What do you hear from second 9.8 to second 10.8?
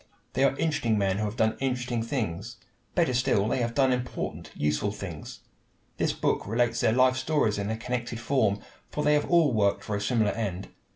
for a similar end.